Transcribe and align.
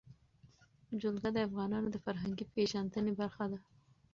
جلګه 1.01 1.29
د 1.33 1.37
افغانانو 1.47 1.87
د 1.91 1.97
فرهنګي 2.05 2.45
پیژندنې 2.53 3.11
برخه 3.19 3.45
ده. 3.51 3.59